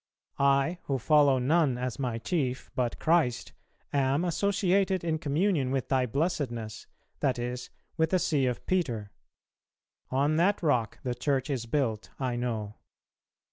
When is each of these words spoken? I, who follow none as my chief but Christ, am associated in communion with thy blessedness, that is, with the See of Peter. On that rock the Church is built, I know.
I, 0.39 0.79
who 0.85 0.97
follow 0.97 1.37
none 1.37 1.77
as 1.77 1.99
my 1.99 2.17
chief 2.17 2.71
but 2.73 2.97
Christ, 2.97 3.53
am 3.93 4.25
associated 4.25 5.03
in 5.03 5.19
communion 5.19 5.69
with 5.69 5.89
thy 5.89 6.07
blessedness, 6.07 6.87
that 7.19 7.37
is, 7.37 7.69
with 7.97 8.09
the 8.09 8.17
See 8.17 8.47
of 8.47 8.65
Peter. 8.65 9.11
On 10.09 10.37
that 10.37 10.63
rock 10.63 10.97
the 11.03 11.13
Church 11.13 11.51
is 11.51 11.67
built, 11.67 12.09
I 12.19 12.35
know. 12.35 12.77